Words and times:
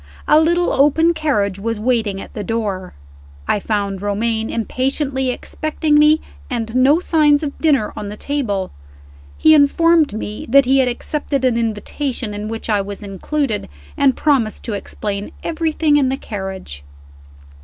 A 0.27 0.39
little 0.39 0.73
open 0.73 1.13
carriage 1.13 1.59
was 1.59 1.79
waiting 1.79 2.19
at 2.19 2.33
the 2.33 2.43
door. 2.43 2.95
I 3.47 3.59
found 3.59 4.01
Romayne 4.01 4.49
impatiently 4.49 5.29
expecting 5.29 5.99
me, 5.99 6.21
and 6.49 6.75
no 6.75 6.99
signs 6.99 7.43
of 7.43 7.55
dinner 7.59 7.93
on 7.95 8.07
the 8.09 8.17
table. 8.17 8.71
He 9.37 9.53
informed 9.53 10.13
me 10.13 10.47
that 10.49 10.65
he 10.65 10.79
had 10.79 10.87
accepted 10.87 11.45
an 11.45 11.55
invitation, 11.55 12.33
in 12.33 12.47
which 12.47 12.67
I 12.67 12.81
was 12.81 13.03
included, 13.03 13.69
and 13.95 14.17
promised 14.17 14.63
to 14.63 14.73
explain 14.73 15.33
everything 15.43 15.97
in 15.97 16.09
the 16.09 16.17
carriage. 16.17 16.83